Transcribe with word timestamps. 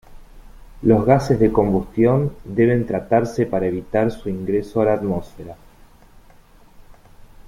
Los 0.81 1.05
gases 1.05 1.39
de 1.39 1.51
combustión 1.51 2.35
deben 2.43 2.87
tratarse 2.87 3.45
para 3.45 3.67
evitar 3.67 4.09
su 4.09 4.29
ingreso 4.29 4.81
a 4.81 4.85
la 4.85 4.93
atmósfera. 4.93 5.55